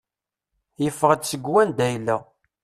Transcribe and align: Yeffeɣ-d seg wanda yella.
Yeffeɣ-d 0.83 1.21
seg 1.27 1.41
wanda 1.51 1.85
yella. 1.93 2.17